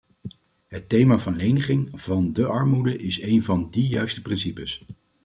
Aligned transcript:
Het 0.67 0.89
thema 0.89 1.17
van 1.19 1.35
leniging 1.35 1.89
van 2.01 2.33
de 2.33 2.45
armoede 2.45 2.97
is 2.97 3.21
een 3.21 3.43
van 3.43 3.69
die 3.69 3.87
juiste 3.87 4.21
principes. 4.21 4.85